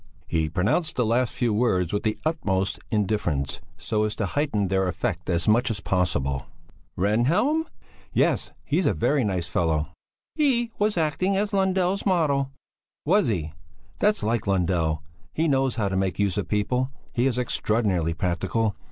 [0.25, 4.87] He pronounced the last few words with the utmost indifference, so as to heighten their
[4.87, 6.47] effect as much as possible.
[6.97, 7.65] "Rehnhjelm?"
[8.11, 9.89] "Yes; a very nice fellow."
[10.33, 12.49] "He was acting as Lundell's model."
[13.05, 13.51] "Was he?
[13.99, 15.03] That's like Lundell!
[15.33, 18.75] He knows how to make use of people; he is extraordinarily practical.